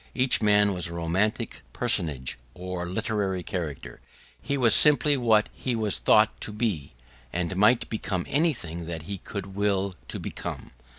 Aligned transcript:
Each 0.15 0.41
man 0.41 0.73
was 0.73 0.87
a 0.87 0.93
romantic 0.95 1.61
personage 1.73 2.39
or 2.55 2.87
literary 2.89 3.43
character: 3.43 4.01
he 4.41 4.57
was 4.57 4.73
simply 4.73 5.15
what 5.15 5.47
he 5.53 5.75
was 5.75 5.99
thought 5.99 6.41
to 6.41 6.51
be, 6.51 6.93
and 7.31 7.55
might 7.55 7.87
become 7.87 8.25
anything 8.27 8.87
that 8.87 9.03
he 9.03 9.19
could 9.19 9.53
will 9.55 9.93
to 10.07 10.19
become. 10.19 10.71